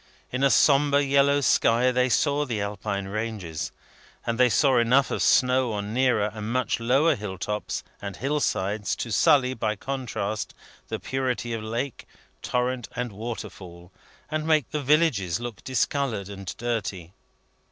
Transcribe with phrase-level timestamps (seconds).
[0.31, 3.71] In a sombre yellow sky, they saw the Alpine ranges;
[4.25, 8.39] and they saw enough of snow on nearer and much lower hill tops and hill
[8.39, 10.55] sides, to sully, by contrast,
[10.87, 12.07] the purity of lake,
[12.41, 13.91] torrent, and waterfall,
[14.31, 17.13] and make the villages look discoloured and dirty.